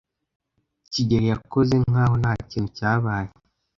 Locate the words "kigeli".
0.91-1.25